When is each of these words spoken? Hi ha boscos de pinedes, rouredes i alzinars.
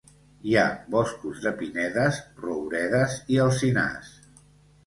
Hi 0.51 0.55
ha 0.59 0.63
boscos 0.95 1.43
de 1.43 1.51
pinedes, 1.59 2.19
rouredes 2.47 3.19
i 3.35 3.41
alzinars. 3.45 4.11